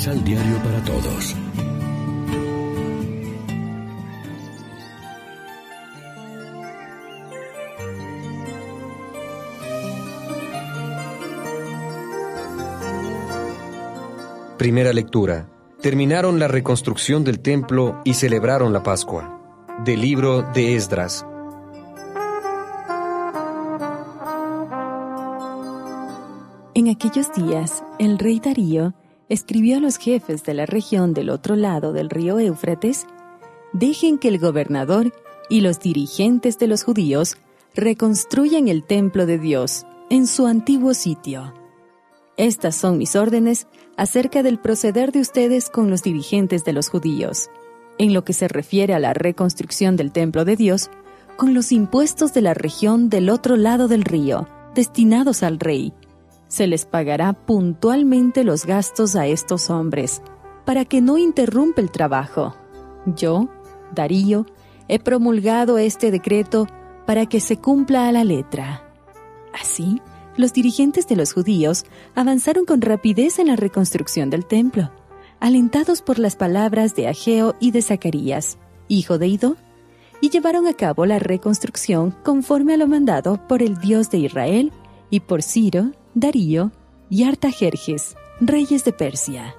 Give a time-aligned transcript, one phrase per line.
[0.00, 1.36] Misal Diario para Todos.
[14.56, 15.46] Primera lectura.
[15.82, 19.68] Terminaron la reconstrucción del templo y celebraron la Pascua.
[19.84, 21.26] Del libro de Esdras.
[26.72, 28.94] En aquellos días, el rey Darío
[29.30, 33.06] escribió a los jefes de la región del otro lado del río Éufrates,
[33.72, 35.14] dejen que el gobernador
[35.48, 37.38] y los dirigentes de los judíos
[37.74, 41.54] reconstruyan el templo de Dios en su antiguo sitio.
[42.36, 47.50] Estas son mis órdenes acerca del proceder de ustedes con los dirigentes de los judíos.
[47.98, 50.90] En lo que se refiere a la reconstrucción del templo de Dios,
[51.36, 55.92] con los impuestos de la región del otro lado del río, destinados al rey,
[56.50, 60.20] se les pagará puntualmente los gastos a estos hombres,
[60.64, 62.56] para que no interrumpa el trabajo.
[63.06, 63.48] Yo,
[63.94, 64.46] Darío,
[64.88, 66.66] he promulgado este decreto
[67.06, 68.84] para que se cumpla a la letra.
[69.58, 70.02] Así,
[70.36, 71.84] los dirigentes de los judíos
[72.16, 74.90] avanzaron con rapidez en la reconstrucción del templo,
[75.38, 79.56] alentados por las palabras de Ageo y de Zacarías, hijo de Ido,
[80.20, 84.72] y llevaron a cabo la reconstrucción conforme a lo mandado por el Dios de Israel
[85.10, 86.72] y por Ciro, Darío
[87.08, 89.54] y Artajerjes, reyes de Persia.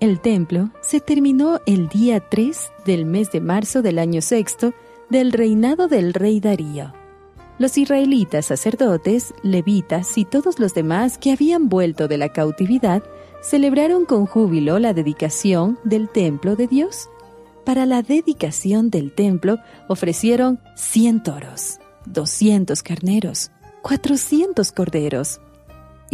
[0.00, 4.72] El templo se terminó el día 3 del mes de marzo del año sexto
[5.08, 6.92] del reinado del rey Darío.
[7.58, 13.04] Los israelitas sacerdotes, levitas y todos los demás que habían vuelto de la cautividad
[13.40, 17.08] celebraron con júbilo la dedicación del templo de Dios.
[17.64, 25.40] Para la dedicación del templo ofrecieron 100 toros, 200 carneros, 400 corderos,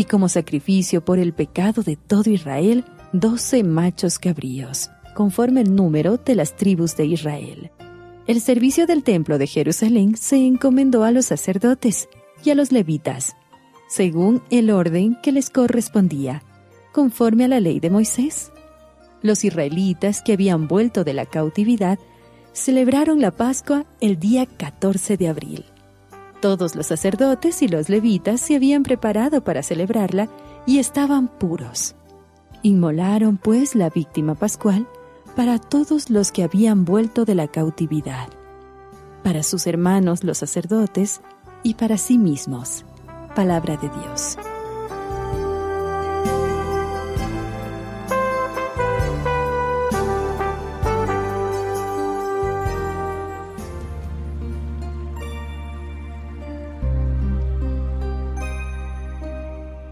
[0.00, 6.16] y como sacrificio por el pecado de todo Israel, doce machos cabríos, conforme el número
[6.16, 7.70] de las tribus de Israel.
[8.26, 12.08] El servicio del templo de Jerusalén se encomendó a los sacerdotes
[12.42, 13.36] y a los levitas,
[13.90, 16.44] según el orden que les correspondía,
[16.94, 18.52] conforme a la ley de Moisés.
[19.20, 21.98] Los israelitas que habían vuelto de la cautividad
[22.54, 25.66] celebraron la Pascua el día 14 de abril.
[26.40, 30.28] Todos los sacerdotes y los levitas se habían preparado para celebrarla
[30.66, 31.94] y estaban puros.
[32.62, 34.86] Inmolaron pues la víctima pascual
[35.36, 38.28] para todos los que habían vuelto de la cautividad,
[39.22, 41.20] para sus hermanos los sacerdotes
[41.62, 42.84] y para sí mismos.
[43.34, 44.36] Palabra de Dios.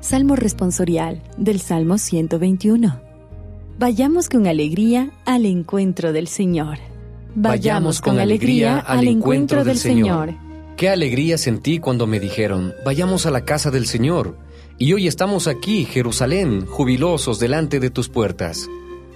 [0.09, 2.99] Salmo responsorial del Salmo 121.
[3.79, 6.79] Vayamos con alegría al encuentro del Señor.
[7.35, 10.33] Vayamos con alegría al encuentro del Señor.
[10.79, 14.39] Qué alegría sentí cuando me dijeron, vayamos a la casa del Señor.
[14.79, 18.67] Y hoy estamos aquí, Jerusalén, jubilosos delante de tus puertas.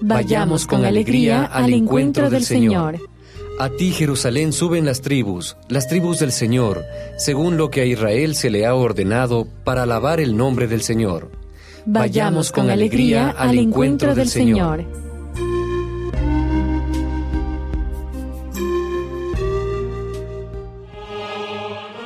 [0.03, 2.99] Vayamos con alegría al encuentro del Señor.
[3.59, 6.85] A ti, Jerusalén, suben las tribus, las tribus del Señor,
[7.17, 11.31] según lo que a Israel se le ha ordenado para alabar el nombre del Señor.
[11.85, 14.85] Vayamos con alegría al encuentro del Señor.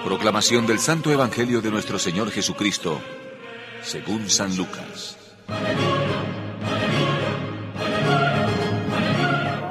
[0.04, 3.00] Proclamación del Santo Evangelio de nuestro Señor Jesucristo,
[3.82, 5.16] según San Lucas.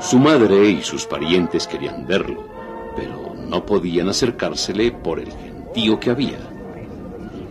[0.06, 2.48] Su madre y sus parientes querían verlo,
[2.96, 6.38] pero no podían acercársele por el gentío que había.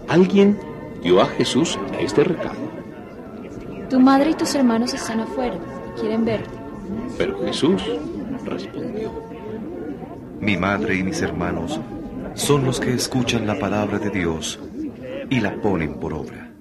[0.06, 0.56] Alguien
[1.02, 2.60] dio a Jesús este recado.
[3.90, 5.56] Tu madre y tus hermanos están afuera,
[5.98, 6.56] quieren verte.
[7.18, 7.82] Pero Jesús
[8.44, 9.10] respondió.
[10.38, 11.80] Mi madre y mis hermanos
[12.34, 14.60] son los que escuchan la palabra de Dios
[15.28, 16.52] y la ponen por obra.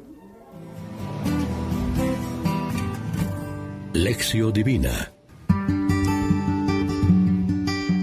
[3.93, 5.12] Lección Divina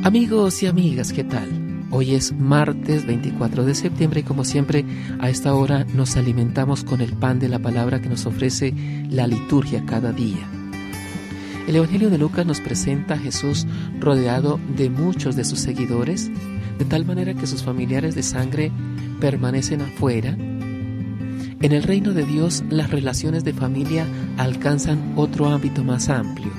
[0.02, 1.86] Amigos y amigas, ¿qué tal?
[1.90, 4.86] Hoy es martes 24 de septiembre y como siempre
[5.18, 8.72] a esta hora nos alimentamos con el pan de la palabra que nos ofrece
[9.10, 10.48] la liturgia cada día.
[11.68, 13.66] El Evangelio de Lucas nos presenta a Jesús
[13.98, 16.30] rodeado de muchos de sus seguidores,
[16.78, 18.72] de tal manera que sus familiares de sangre
[19.20, 20.30] permanecen afuera.
[20.30, 24.06] En el reino de Dios las relaciones de familia
[24.38, 26.50] alcanzan otro ámbito más amplio.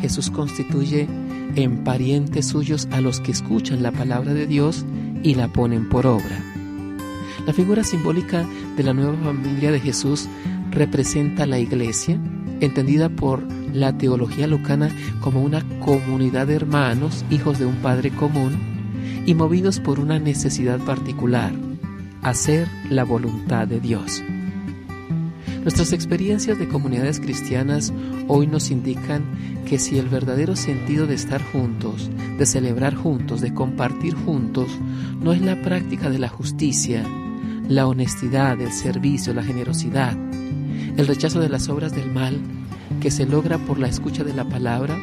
[0.00, 1.08] Jesús constituye
[1.56, 4.84] en parientes suyos a los que escuchan la palabra de Dios
[5.22, 6.42] y la ponen por obra.
[7.46, 8.46] La figura simbólica
[8.76, 10.28] de la nueva familia de Jesús
[10.70, 12.18] representa la iglesia,
[12.60, 14.90] entendida por la teología lucana
[15.20, 18.52] como una comunidad de hermanos, hijos de un Padre común,
[19.26, 21.52] y movidos por una necesidad particular,
[22.22, 24.22] hacer la voluntad de Dios.
[25.62, 27.92] Nuestras experiencias de comunidades cristianas
[28.26, 29.22] hoy nos indican
[29.64, 34.68] que si el verdadero sentido de estar juntos, de celebrar juntos, de compartir juntos,
[35.20, 37.04] no es la práctica de la justicia,
[37.68, 40.16] la honestidad, el servicio, la generosidad,
[40.96, 42.40] el rechazo de las obras del mal,
[43.00, 44.98] que se logra por la escucha de la palabra,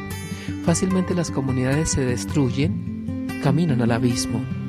[0.64, 4.59] fácilmente las comunidades se destruyen, caminan al abismo.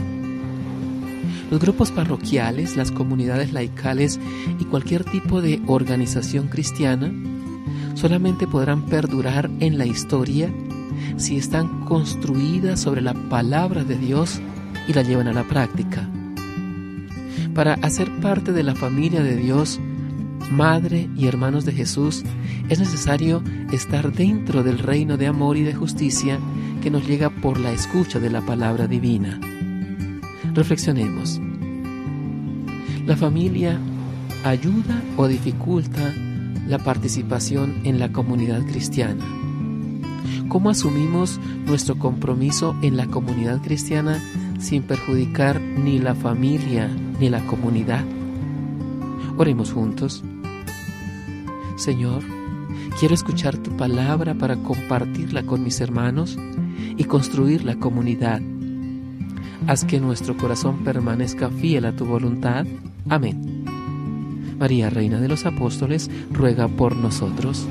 [1.51, 4.21] Los grupos parroquiales, las comunidades laicales
[4.57, 7.11] y cualquier tipo de organización cristiana
[7.93, 10.49] solamente podrán perdurar en la historia
[11.17, 14.41] si están construidas sobre la palabra de Dios
[14.87, 16.09] y la llevan a la práctica.
[17.53, 19.77] Para hacer parte de la familia de Dios,
[20.51, 22.23] madre y hermanos de Jesús,
[22.69, 23.43] es necesario
[23.73, 26.39] estar dentro del reino de amor y de justicia
[26.81, 29.37] que nos llega por la escucha de la palabra divina.
[30.53, 31.39] Reflexionemos.
[33.05, 33.79] ¿La familia
[34.43, 36.13] ayuda o dificulta
[36.67, 39.25] la participación en la comunidad cristiana?
[40.49, 44.21] ¿Cómo asumimos nuestro compromiso en la comunidad cristiana
[44.59, 48.03] sin perjudicar ni la familia ni la comunidad?
[49.37, 50.21] Oremos juntos.
[51.77, 52.23] Señor,
[52.99, 56.37] quiero escuchar tu palabra para compartirla con mis hermanos
[56.97, 58.41] y construir la comunidad
[59.67, 62.65] haz que nuestro corazón permanezca fiel a tu voluntad.
[63.09, 63.65] Amén.
[64.57, 67.67] María, Reina de los Apóstoles, ruega por nosotros.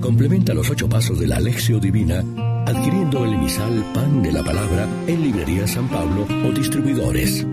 [0.00, 2.22] Complementa los ocho pasos de la Alexio Divina
[2.74, 7.46] adquiriendo el emisal Pan de la Palabra en Librería San Pablo o distribuidores.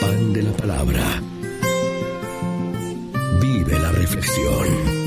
[0.00, 1.22] Pan de la Palabra.
[3.40, 5.05] Vive la reflexión.